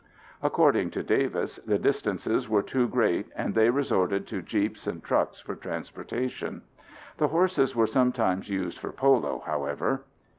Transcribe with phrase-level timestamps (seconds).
[0.41, 5.39] According to Davis the distances were too great and they resorted to jeeps and trucks
[5.39, 6.63] for transportation.
[7.17, 10.05] The horses were sometimes used for polo, however.